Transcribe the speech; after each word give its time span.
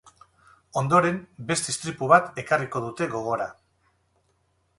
Ondoren, 0.81 1.19
beste 1.51 1.73
istripu 1.73 2.09
bat 2.15 2.41
ekarriko 2.45 2.83
dute 2.87 3.09
gogora. 3.17 3.47